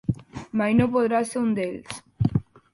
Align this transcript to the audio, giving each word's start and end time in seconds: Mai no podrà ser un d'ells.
Mai 0.61 0.77
no 0.79 0.87
podrà 0.95 1.21
ser 1.33 1.45
un 1.45 1.55
d'ells. 1.61 2.03